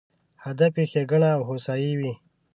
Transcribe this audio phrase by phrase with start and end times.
[0.43, 2.13] هدف یې ښېګڼه او هوسایي وي.